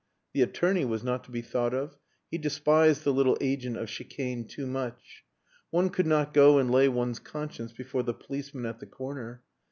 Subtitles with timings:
[0.33, 1.95] The attorney was not to be thought of.
[2.31, 5.23] He despised the little agent of chicane too much.
[5.69, 9.43] One could not go and lay one's conscience before the policeman at the corner.